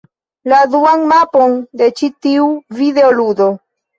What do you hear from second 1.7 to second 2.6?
de ĉi tiu